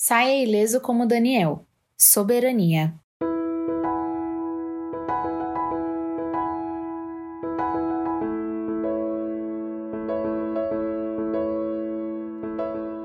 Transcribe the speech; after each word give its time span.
Saia 0.00 0.40
ileso 0.40 0.80
como 0.80 1.08
Daniel. 1.08 1.66
Soberania. 1.96 2.94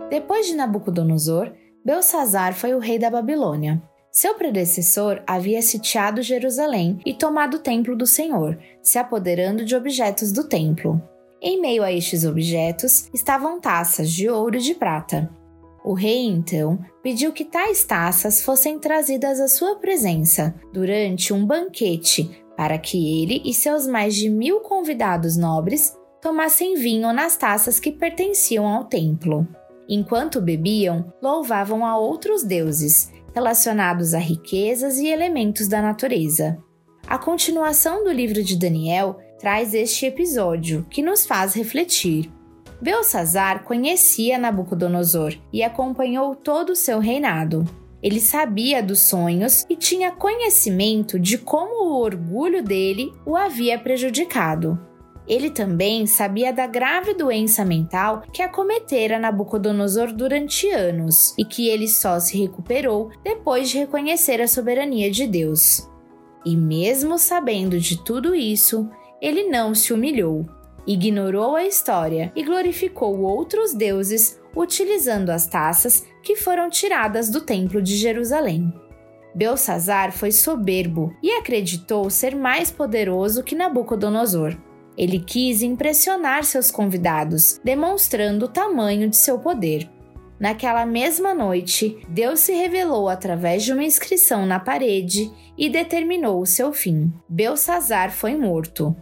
Depois 0.07 0.45
de 0.45 0.55
Nabucodonosor, 0.55 1.51
Belsazar 1.83 2.53
foi 2.53 2.76
o 2.76 2.79
rei 2.79 2.99
da 2.99 3.10
Babilônia. 3.10 3.81
Seu 4.12 4.35
predecessor 4.35 5.23
havia 5.25 5.63
sitiado 5.63 6.21
Jerusalém 6.21 6.99
e 7.03 7.15
tomado 7.15 7.55
o 7.55 7.60
templo 7.60 7.97
do 7.97 8.05
Senhor, 8.05 8.60
se 8.83 8.99
apoderando 8.99 9.65
de 9.65 9.75
objetos 9.75 10.31
do 10.31 10.44
templo. 10.44 11.01
Em 11.41 11.60
meio 11.60 11.81
a 11.81 11.91
estes 11.91 12.23
objetos 12.23 13.10
estavam 13.12 13.60
taças 13.60 14.12
de 14.12 14.29
ouro 14.29 14.57
e 14.57 14.62
de 14.62 14.75
prata. 14.75 15.28
O 15.84 15.94
rei, 15.94 16.26
então, 16.26 16.80
pediu 17.02 17.34
que 17.34 17.44
tais 17.44 17.84
taças 17.84 18.41
fossem 18.41 18.80
trazidas 18.80 19.40
à 19.40 19.48
sua 19.48 19.76
presença 19.76 20.55
durante 20.72 21.34
um 21.34 21.46
banquete 21.46 22.44
para 22.55 22.78
que 22.78 23.22
ele 23.22 23.41
e 23.44 23.54
seus 23.54 23.86
mais 23.86 24.16
de 24.16 24.30
mil 24.30 24.62
convidados 24.62 25.36
nobres 25.36 25.94
tomassem 26.22 26.76
vinho 26.76 27.12
nas 27.12 27.36
taças 27.36 27.80
que 27.80 27.91
pertenciam 27.91 28.66
ao 28.66 28.86
templo. 28.86 29.46
Enquanto 29.90 30.41
bebiam, 30.41 31.14
louvavam 31.22 31.86
a 31.86 31.98
outros 31.98 32.44
deuses, 32.44 33.12
relacionados 33.36 34.13
a 34.13 34.20
riquezas 34.20 34.98
e 34.98 35.08
elementos 35.08 35.68
da 35.68 35.82
natureza. 35.82 36.58
A 37.05 37.18
continuação 37.18 38.05
do 38.05 38.12
livro 38.12 38.41
de 38.41 38.58
Daniel 38.58 39.18
traz 39.40 39.74
este 39.74 40.05
episódio, 40.05 40.86
que 40.90 41.02
nos 41.02 41.26
faz 41.26 41.54
refletir. 41.54 42.32
Belsazar 42.84 43.64
conhecia 43.64 44.38
Nabucodonosor 44.38 45.34
e 45.54 45.64
acompanhou 45.64 46.36
todo 46.36 46.72
o 46.72 46.76
seu 46.76 47.00
reinado. 47.00 47.64
Ele 48.02 48.20
sabia 48.20 48.84
dos 48.84 49.04
sonhos 49.08 49.64
e 49.70 49.76
tinha 49.78 50.12
conhecimento 50.12 51.18
de 51.18 51.38
como 51.38 51.85
o 51.85 52.02
orgulho 52.02 52.62
dele 52.62 53.13
o 53.26 53.38
havia 53.38 53.80
prejudicado. 53.80 54.77
Ele 55.26 55.49
também 55.49 56.05
sabia 56.05 56.52
da 56.52 56.68
grave 56.68 57.13
doença 57.13 57.63
mental 57.63 58.24
que 58.34 58.41
acometera 58.41 59.18
Nabucodonosor 59.18 60.12
durante 60.12 60.70
anos 60.70 61.34
e 61.38 61.46
que 61.46 61.70
ele 61.70 61.88
só 61.88 62.20
se 62.20 62.38
recuperou 62.38 63.12
depois 63.24 63.70
de 63.70 63.77
reconhecer 63.77 64.41
a 64.41 64.47
soberania 64.47 65.09
de 65.09 65.25
Deus. 65.25 65.89
E 66.45 66.57
mesmo 66.57 67.17
sabendo 67.17 67.79
de 67.79 68.03
tudo 68.03 68.35
isso, 68.35 68.89
ele 69.22 69.45
não 69.45 69.73
se 69.73 69.94
humilhou 69.94 70.45
ignorou 70.85 71.55
a 71.55 71.65
história 71.65 72.31
e 72.35 72.43
glorificou 72.43 73.21
outros 73.21 73.73
deuses 73.73 74.39
utilizando 74.55 75.29
as 75.29 75.47
taças 75.47 76.05
que 76.21 76.35
foram 76.35 76.69
tiradas 76.69 77.29
do 77.29 77.41
Templo 77.41 77.81
de 77.81 77.95
Jerusalém. 77.95 78.73
Belsazar 79.35 80.11
foi 80.11 80.31
soberbo 80.31 81.15
e 81.21 81.31
acreditou 81.31 82.09
ser 82.09 82.35
mais 82.35 82.69
poderoso 82.69 83.43
que 83.43 83.55
Nabucodonosor. 83.55 84.55
Ele 84.95 85.19
quis 85.19 85.63
impressionar 85.63 86.43
seus 86.43 86.69
convidados, 86.69 87.59
demonstrando 87.63 88.45
o 88.45 88.47
tamanho 88.47 89.09
de 89.09 89.17
seu 89.17 89.39
poder. 89.39 89.89
Naquela 90.39 90.85
mesma 90.85 91.33
noite, 91.33 91.97
Deus 92.07 92.41
se 92.41 92.53
revelou 92.53 93.09
através 93.09 93.63
de 93.63 93.73
uma 93.73 93.83
inscrição 93.83 94.45
na 94.45 94.59
parede 94.59 95.31
e 95.57 95.67
determinou 95.67 96.41
o 96.41 96.45
seu 96.45 96.71
fim. 96.71 97.11
Belsazar 97.27 98.11
foi 98.11 98.35
morto 98.35 98.95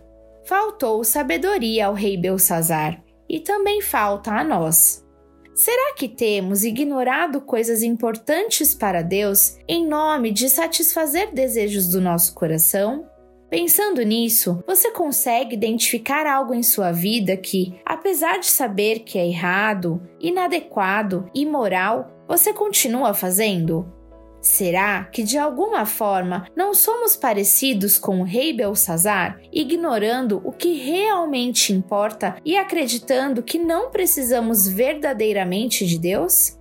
faltou 0.45 1.03
sabedoria 1.03 1.87
ao 1.87 1.93
rei 1.93 2.17
Belsazar 2.17 3.03
e 3.29 3.39
também 3.39 3.81
falta 3.81 4.31
a 4.31 4.43
nós. 4.43 5.05
Será 5.53 5.93
que 5.95 6.07
temos 6.07 6.63
ignorado 6.63 7.41
coisas 7.41 7.83
importantes 7.83 8.73
para 8.73 9.01
Deus 9.01 9.57
em 9.67 9.85
nome 9.85 10.31
de 10.31 10.49
satisfazer 10.49 11.33
desejos 11.33 11.89
do 11.89 12.01
nosso 12.01 12.33
coração? 12.33 13.05
Pensando 13.49 14.01
nisso, 14.01 14.63
você 14.65 14.91
consegue 14.91 15.55
identificar 15.55 16.25
algo 16.25 16.53
em 16.53 16.63
sua 16.63 16.93
vida 16.93 17.35
que, 17.35 17.77
apesar 17.85 18.39
de 18.39 18.45
saber 18.45 18.99
que 18.99 19.19
é 19.19 19.27
errado, 19.27 20.01
inadequado, 20.21 21.29
imoral, 21.35 22.09
você 22.27 22.53
continua 22.53 23.13
fazendo? 23.13 23.91
Será 24.41 25.03
que 25.03 25.21
de 25.21 25.37
alguma 25.37 25.85
forma 25.85 26.47
não 26.55 26.73
somos 26.73 27.15
parecidos 27.15 27.99
com 27.99 28.21
o 28.21 28.23
rei 28.23 28.51
Belsazar, 28.51 29.39
ignorando 29.53 30.41
o 30.43 30.51
que 30.51 30.73
realmente 30.73 31.71
importa 31.71 32.35
e 32.43 32.57
acreditando 32.57 33.43
que 33.43 33.59
não 33.59 33.91
precisamos 33.91 34.67
verdadeiramente 34.67 35.85
de 35.85 35.99
Deus? 35.99 36.57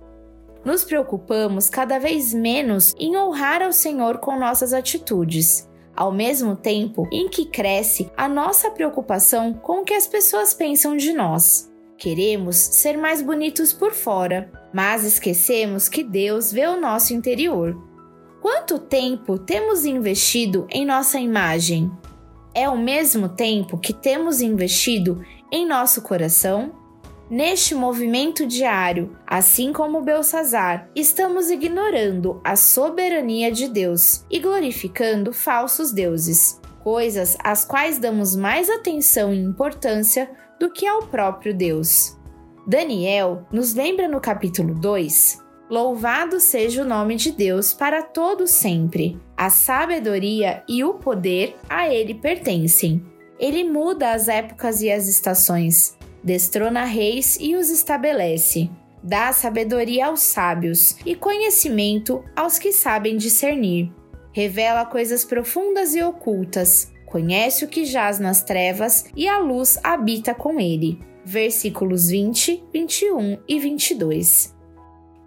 Nos 0.63 0.83
preocupamos 0.83 1.69
cada 1.69 1.97
vez 1.97 2.35
menos 2.35 2.93
em 2.99 3.17
honrar 3.17 3.63
ao 3.63 3.71
Senhor 3.71 4.19
com 4.19 4.37
nossas 4.37 4.73
atitudes, 4.73 5.67
ao 5.95 6.11
mesmo 6.11 6.55
tempo 6.55 7.07
em 7.11 7.27
que 7.27 7.45
cresce 7.45 8.11
a 8.15 8.29
nossa 8.29 8.69
preocupação 8.69 9.53
com 9.53 9.81
o 9.81 9.83
que 9.83 9.95
as 9.95 10.05
pessoas 10.05 10.53
pensam 10.53 10.95
de 10.95 11.13
nós. 11.13 11.67
Queremos 11.97 12.57
ser 12.57 12.95
mais 12.95 13.23
bonitos 13.23 13.73
por 13.73 13.91
fora, 13.91 14.51
mas 14.73 15.03
esquecemos 15.03 15.87
que 15.89 16.03
Deus 16.03 16.51
vê 16.51 16.67
o 16.67 16.79
nosso 16.79 17.13
interior. 17.13 17.77
Quanto 18.41 18.79
tempo 18.79 19.37
temos 19.37 19.85
investido 19.85 20.65
em 20.69 20.85
nossa 20.85 21.19
imagem? 21.19 21.91
É 22.53 22.67
o 22.67 22.77
mesmo 22.77 23.29
tempo 23.29 23.77
que 23.77 23.93
temos 23.93 24.41
investido 24.41 25.23
em 25.51 25.65
nosso 25.65 26.01
coração? 26.01 26.73
Neste 27.29 27.73
movimento 27.73 28.45
diário, 28.45 29.15
assim 29.25 29.71
como 29.71 30.01
Belsazar, 30.01 30.89
estamos 30.93 31.49
ignorando 31.49 32.41
a 32.43 32.57
soberania 32.57 33.49
de 33.49 33.69
Deus 33.69 34.25
e 34.29 34.37
glorificando 34.37 35.31
falsos 35.31 35.93
deuses, 35.93 36.59
coisas 36.83 37.37
às 37.41 37.63
quais 37.63 37.97
damos 37.99 38.35
mais 38.35 38.69
atenção 38.69 39.33
e 39.33 39.39
importância 39.39 40.29
do 40.59 40.69
que 40.69 40.85
ao 40.85 41.03
próprio 41.03 41.53
Deus. 41.53 42.17
Daniel 42.65 43.45
nos 43.51 43.73
lembra 43.73 44.07
no 44.07 44.21
capítulo 44.21 44.75
2: 44.75 45.39
Louvado 45.69 46.39
seja 46.39 46.83
o 46.83 46.85
nome 46.85 47.15
de 47.15 47.31
Deus 47.31 47.73
para 47.73 48.03
todo 48.03 48.45
sempre. 48.45 49.17
A 49.35 49.49
sabedoria 49.49 50.63
e 50.67 50.83
o 50.83 50.95
poder 50.95 51.55
a 51.69 51.87
ele 51.87 52.13
pertencem. 52.13 53.03
Ele 53.39 53.63
muda 53.63 54.11
as 54.11 54.27
épocas 54.27 54.81
e 54.81 54.91
as 54.91 55.07
estações, 55.07 55.97
destrona 56.23 56.83
reis 56.83 57.37
e 57.39 57.55
os 57.55 57.69
estabelece. 57.69 58.69
Dá 59.01 59.33
sabedoria 59.33 60.07
aos 60.07 60.19
sábios 60.19 60.97
e 61.03 61.15
conhecimento 61.15 62.23
aos 62.35 62.59
que 62.59 62.71
sabem 62.71 63.17
discernir. 63.17 63.91
Revela 64.31 64.85
coisas 64.85 65.25
profundas 65.25 65.95
e 65.95 66.03
ocultas, 66.03 66.91
conhece 67.07 67.65
o 67.65 67.67
que 67.67 67.83
jaz 67.83 68.19
nas 68.19 68.43
trevas 68.43 69.05
e 69.15 69.27
a 69.27 69.39
luz 69.39 69.79
habita 69.83 70.35
com 70.35 70.59
ele. 70.59 70.99
Versículos 71.23 72.09
20, 72.09 72.63
21 72.73 73.37
e 73.47 73.59
22. 73.59 74.55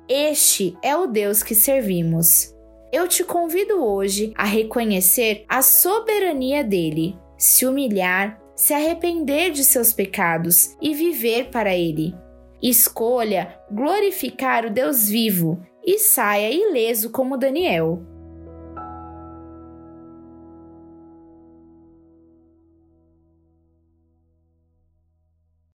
Este 0.08 0.76
é 0.82 0.96
o 0.96 1.06
Deus 1.06 1.42
que 1.42 1.54
servimos. 1.54 2.52
Eu 2.92 3.08
te 3.08 3.24
convido 3.24 3.84
hoje 3.84 4.32
a 4.36 4.44
reconhecer 4.44 5.44
a 5.48 5.62
soberania 5.62 6.62
dele, 6.62 7.16
se 7.38 7.66
humilhar, 7.66 8.40
se 8.54 8.72
arrepender 8.72 9.50
de 9.50 9.64
seus 9.64 9.92
pecados 9.92 10.76
e 10.80 10.94
viver 10.94 11.50
para 11.50 11.74
ele. 11.74 12.14
Escolha 12.62 13.58
glorificar 13.70 14.64
o 14.64 14.70
Deus 14.70 15.08
vivo 15.08 15.60
e 15.84 15.98
saia 15.98 16.50
ileso 16.50 17.10
como 17.10 17.36
Daniel. 17.36 18.02